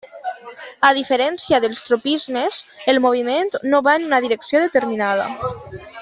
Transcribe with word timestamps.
A 0.87 0.89
diferència 0.99 1.59
dels 1.65 1.83
tropismes, 1.89 2.57
el 2.93 3.01
moviment 3.07 3.51
no 3.73 3.83
va 3.89 3.93
en 4.01 4.07
una 4.11 4.21
direcció 4.27 4.63
determinada. 4.69 5.29